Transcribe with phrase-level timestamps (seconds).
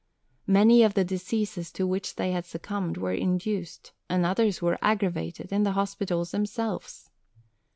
[0.47, 5.51] Many of the diseases to which they had succumbed were induced, and others were aggravated,
[5.51, 7.11] in the hospitals themselves.